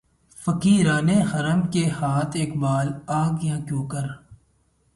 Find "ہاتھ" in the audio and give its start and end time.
1.99-2.37